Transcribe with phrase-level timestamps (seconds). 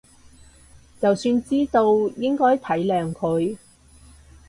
[0.99, 1.83] 就算知道
[2.17, 3.57] 應該體諒佢